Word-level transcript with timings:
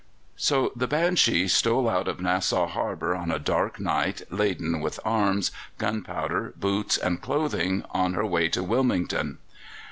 So 0.35 0.71
the 0.75 0.87
Banshee 0.87 1.47
stole 1.47 1.87
out 1.87 2.07
of 2.07 2.19
Nassau 2.19 2.65
Harbour 2.65 3.15
on 3.15 3.29
a 3.29 3.37
dark 3.37 3.79
night, 3.79 4.23
laden 4.31 4.79
with 4.79 4.99
arms, 5.05 5.51
gunpowder, 5.77 6.55
boots, 6.57 6.97
and 6.97 7.21
clothing, 7.21 7.85
on 7.91 8.15
her 8.15 8.25
way 8.25 8.47
to 8.49 8.63
Wilmington. 8.63 9.37